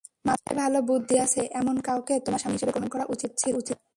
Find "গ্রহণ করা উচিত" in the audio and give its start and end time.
2.73-3.31